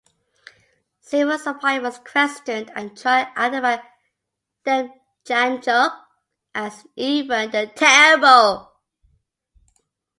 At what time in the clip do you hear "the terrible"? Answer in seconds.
7.51-8.79